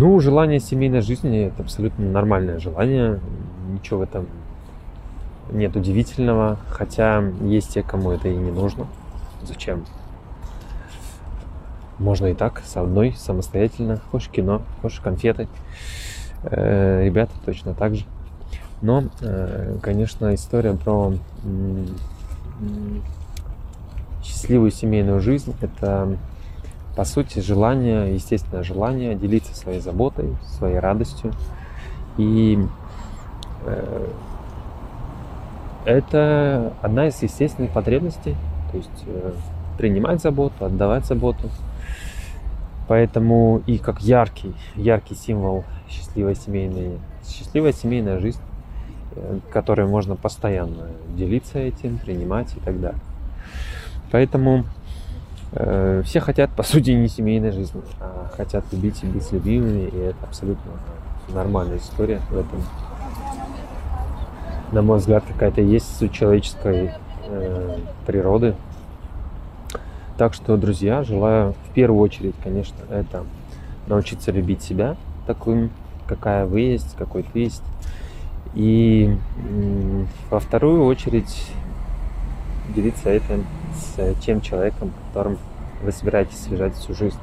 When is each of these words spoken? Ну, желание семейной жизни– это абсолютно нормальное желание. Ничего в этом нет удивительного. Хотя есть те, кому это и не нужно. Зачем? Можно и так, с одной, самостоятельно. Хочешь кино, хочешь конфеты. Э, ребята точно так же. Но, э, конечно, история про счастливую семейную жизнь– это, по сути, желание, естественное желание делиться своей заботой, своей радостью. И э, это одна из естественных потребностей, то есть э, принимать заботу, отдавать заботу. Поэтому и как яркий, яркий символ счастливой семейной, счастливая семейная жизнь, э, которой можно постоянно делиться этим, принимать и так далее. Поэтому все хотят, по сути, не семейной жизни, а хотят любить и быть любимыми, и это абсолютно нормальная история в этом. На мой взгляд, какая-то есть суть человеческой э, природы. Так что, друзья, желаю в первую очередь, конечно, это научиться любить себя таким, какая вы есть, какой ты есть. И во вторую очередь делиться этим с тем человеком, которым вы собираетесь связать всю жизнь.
Ну, 0.00 0.18
желание 0.18 0.60
семейной 0.60 1.02
жизни– 1.02 1.40
это 1.48 1.62
абсолютно 1.62 2.10
нормальное 2.10 2.58
желание. 2.58 3.20
Ничего 3.70 3.98
в 3.98 4.02
этом 4.02 4.28
нет 5.52 5.76
удивительного. 5.76 6.56
Хотя 6.70 7.22
есть 7.42 7.74
те, 7.74 7.82
кому 7.82 8.10
это 8.10 8.28
и 8.28 8.34
не 8.34 8.50
нужно. 8.50 8.86
Зачем? 9.42 9.84
Можно 11.98 12.28
и 12.28 12.34
так, 12.34 12.62
с 12.64 12.78
одной, 12.78 13.12
самостоятельно. 13.12 14.00
Хочешь 14.10 14.30
кино, 14.30 14.62
хочешь 14.80 15.00
конфеты. 15.00 15.48
Э, 16.44 17.04
ребята 17.04 17.32
точно 17.44 17.74
так 17.74 17.94
же. 17.94 18.06
Но, 18.80 19.04
э, 19.20 19.76
конечно, 19.82 20.34
история 20.34 20.72
про 20.72 21.12
счастливую 24.24 24.70
семейную 24.70 25.20
жизнь– 25.20 25.54
это, 25.60 26.16
по 27.00 27.06
сути, 27.06 27.38
желание, 27.38 28.14
естественное 28.14 28.62
желание 28.62 29.14
делиться 29.14 29.54
своей 29.54 29.80
заботой, 29.80 30.36
своей 30.58 30.78
радостью. 30.78 31.32
И 32.18 32.58
э, 33.64 34.08
это 35.86 36.74
одна 36.82 37.06
из 37.06 37.22
естественных 37.22 37.70
потребностей, 37.70 38.36
то 38.70 38.76
есть 38.76 39.04
э, 39.06 39.32
принимать 39.78 40.20
заботу, 40.20 40.62
отдавать 40.62 41.06
заботу. 41.06 41.48
Поэтому 42.86 43.62
и 43.66 43.78
как 43.78 44.02
яркий, 44.02 44.54
яркий 44.76 45.14
символ 45.14 45.64
счастливой 45.88 46.34
семейной, 46.34 46.98
счастливая 47.26 47.72
семейная 47.72 48.20
жизнь, 48.20 48.42
э, 49.16 49.38
которой 49.50 49.86
можно 49.86 50.16
постоянно 50.16 50.88
делиться 51.16 51.60
этим, 51.60 51.96
принимать 51.96 52.54
и 52.58 52.60
так 52.60 52.78
далее. 52.78 53.00
Поэтому 54.12 54.66
все 55.52 56.20
хотят, 56.20 56.50
по 56.50 56.62
сути, 56.62 56.90
не 56.90 57.08
семейной 57.08 57.52
жизни, 57.52 57.82
а 58.00 58.30
хотят 58.36 58.64
любить 58.72 59.02
и 59.02 59.06
быть 59.06 59.30
любимыми, 59.32 59.88
и 59.88 59.98
это 59.98 60.18
абсолютно 60.22 60.70
нормальная 61.32 61.78
история 61.78 62.20
в 62.30 62.36
этом. 62.36 62.62
На 64.72 64.82
мой 64.82 64.98
взгляд, 64.98 65.24
какая-то 65.26 65.60
есть 65.60 65.98
суть 65.98 66.12
человеческой 66.12 66.92
э, 67.26 67.78
природы. 68.06 68.54
Так 70.16 70.34
что, 70.34 70.56
друзья, 70.56 71.02
желаю 71.02 71.54
в 71.68 71.74
первую 71.74 72.00
очередь, 72.00 72.34
конечно, 72.44 72.76
это 72.90 73.24
научиться 73.86 74.30
любить 74.30 74.62
себя 74.62 74.96
таким, 75.26 75.70
какая 76.06 76.46
вы 76.46 76.60
есть, 76.60 76.94
какой 76.96 77.22
ты 77.22 77.40
есть. 77.40 77.62
И 78.54 79.16
во 80.30 80.40
вторую 80.40 80.84
очередь 80.84 81.50
делиться 82.74 83.10
этим 83.10 83.46
с 83.74 84.14
тем 84.20 84.40
человеком, 84.40 84.92
которым 85.08 85.38
вы 85.82 85.92
собираетесь 85.92 86.38
связать 86.38 86.74
всю 86.74 86.94
жизнь. 86.94 87.18